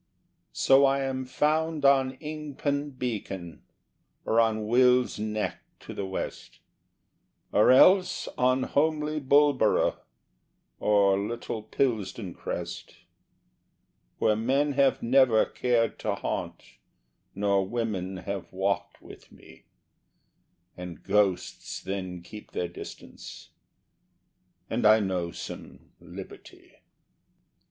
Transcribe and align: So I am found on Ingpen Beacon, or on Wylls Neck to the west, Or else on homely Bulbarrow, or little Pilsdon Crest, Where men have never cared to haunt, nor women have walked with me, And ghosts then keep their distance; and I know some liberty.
So 0.55 0.83
I 0.83 1.01
am 1.03 1.25
found 1.25 1.85
on 1.85 2.13
Ingpen 2.17 2.97
Beacon, 2.97 3.61
or 4.25 4.39
on 4.39 4.65
Wylls 4.65 5.19
Neck 5.19 5.61
to 5.81 5.93
the 5.93 6.07
west, 6.07 6.57
Or 7.51 7.69
else 7.69 8.27
on 8.35 8.63
homely 8.63 9.19
Bulbarrow, 9.19 9.99
or 10.79 11.19
little 11.19 11.61
Pilsdon 11.61 12.33
Crest, 12.33 12.95
Where 14.17 14.35
men 14.35 14.71
have 14.71 15.03
never 15.03 15.45
cared 15.45 15.99
to 15.99 16.15
haunt, 16.15 16.79
nor 17.35 17.63
women 17.67 18.17
have 18.17 18.51
walked 18.51 19.03
with 19.03 19.31
me, 19.31 19.65
And 20.75 21.03
ghosts 21.03 21.79
then 21.79 22.23
keep 22.23 22.53
their 22.53 22.67
distance; 22.67 23.51
and 24.67 24.83
I 24.87 24.99
know 24.99 25.29
some 25.29 25.91
liberty. 25.99 26.77